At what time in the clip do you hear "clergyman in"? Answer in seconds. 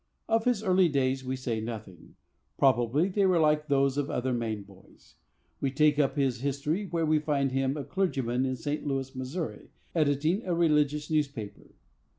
7.83-8.55